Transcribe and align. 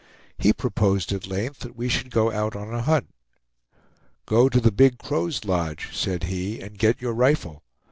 He 0.39 0.51
proposed 0.51 1.11
at 1.11 1.27
length 1.27 1.59
that 1.59 1.75
we 1.75 1.87
should 1.87 2.09
go 2.09 2.31
out 2.31 2.55
on 2.55 2.73
a 2.73 2.81
hunt. 2.81 3.13
"Go 4.25 4.49
to 4.49 4.59
the 4.59 4.71
Big 4.71 4.97
Crow's 4.97 5.45
lodge," 5.45 5.89
said 5.95 6.23
he, 6.23 6.59
"and 6.59 6.75
get 6.75 7.03
your 7.03 7.13
rifle. 7.13 7.61